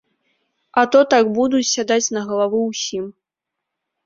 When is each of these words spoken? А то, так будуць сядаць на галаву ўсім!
А 0.81 0.85
то, 0.95 1.01
так 1.11 1.29
будуць 1.35 1.67
сядаць 1.73 2.13
на 2.17 2.21
галаву 2.31 2.63
ўсім! 2.71 3.05